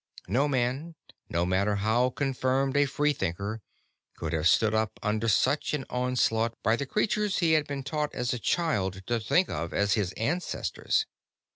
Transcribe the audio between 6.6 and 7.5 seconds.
by the creatures